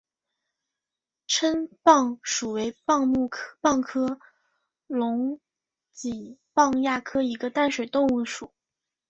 [1.27, 4.19] 蛏蚌属为蚌目蚌科
[4.87, 5.39] 隆
[5.95, 8.51] 嵴蚌亚科一个淡水动物的属。